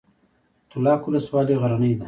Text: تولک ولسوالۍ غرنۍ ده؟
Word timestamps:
تولک 0.69 1.01
ولسوالۍ 1.05 1.55
غرنۍ 1.61 1.91
ده؟ 1.97 1.99